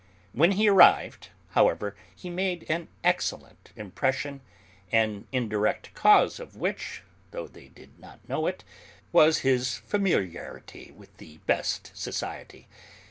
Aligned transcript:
When 0.33 0.53
he 0.53 0.67
arrived, 0.67 1.27
however, 1.51 1.95
he 2.15 2.27
made 2.31 2.65
an 2.67 2.87
excellent 3.03 3.71
impression, 3.75 4.41
an 4.91 5.27
indirect 5.31 5.93
cause 5.93 6.39
of 6.39 6.55
which, 6.55 7.03
though 7.29 7.45
they 7.47 7.67
did 7.67 7.99
not 7.99 8.27
know 8.27 8.47
it, 8.47 8.63
was 9.11 9.41
his 9.45 9.77
familiarity 9.77 10.89
with 10.97 11.15
the 11.17 11.37
best 11.45 11.91
society. 11.95 12.67